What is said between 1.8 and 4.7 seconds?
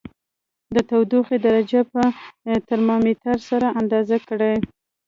په ترمامتر سره اندازه کړئ.